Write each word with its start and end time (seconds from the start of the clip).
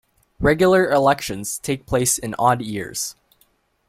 Regular 0.39 0.89
elections 0.89 1.59
take 1.59 1.85
place 1.85 2.17
in 2.17 2.33
odd 2.39 2.63
years. 2.63 3.15